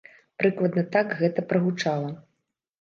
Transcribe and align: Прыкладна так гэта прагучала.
Прыкладна 0.43 0.85
так 0.97 1.15
гэта 1.21 1.45
прагучала. 1.53 2.11